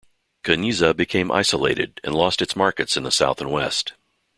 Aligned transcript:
Kanizsa 0.43 0.95
became 0.97 1.31
isolated 1.31 2.01
and 2.03 2.15
lost 2.15 2.41
its 2.41 2.55
markets 2.55 2.97
in 2.97 3.03
the 3.03 3.11
south 3.11 3.39
and 3.39 3.51
west. 3.51 3.93